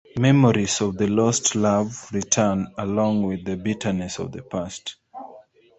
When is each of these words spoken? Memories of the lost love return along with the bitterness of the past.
Memories 0.17 0.81
of 0.81 0.97
the 0.97 1.05
lost 1.05 1.55
love 1.55 2.09
return 2.11 2.73
along 2.79 3.21
with 3.21 3.45
the 3.45 3.55
bitterness 3.55 4.17
of 4.17 4.31
the 4.31 4.41
past. 4.41 4.95